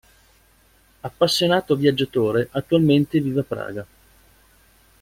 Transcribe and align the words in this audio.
Appassionato 1.01 1.75
viaggiatore, 1.75 2.47
attualmente 2.53 3.21
vive 3.21 3.41
a 3.41 3.45
Praga. 3.47 3.85